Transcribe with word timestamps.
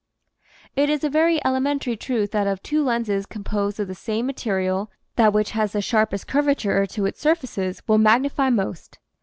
It 0.75 0.89
is 0.89 1.03
a 1.03 1.11
very 1.11 1.39
elementary 1.45 1.95
truth 1.95 2.31
that 2.31 2.47
of 2.47 2.63
two 2.63 2.83
lenses 2.83 3.27
composed 3.27 3.79
of 3.79 3.87
the 3.87 3.93
same 3.93 4.25
material 4.25 4.89
that 5.15 5.31
which 5.31 5.51
has 5.51 5.73
the 5.73 5.81
sharpest 5.83 6.25
curvature 6.25 6.87
to 6.87 7.05
its 7.05 7.21
surfaces 7.21 7.83
will 7.87 7.99
magnify 7.99 8.49
most. 8.49 8.97